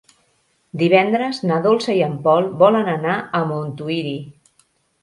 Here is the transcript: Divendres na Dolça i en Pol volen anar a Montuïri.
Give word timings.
Divendres 0.81 1.41
na 1.51 1.59
Dolça 1.67 1.99
i 1.99 2.01
en 2.09 2.17
Pol 2.25 2.51
volen 2.63 2.93
anar 2.99 3.21
a 3.43 3.47
Montuïri. 3.53 4.17